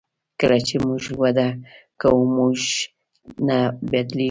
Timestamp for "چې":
0.67-0.75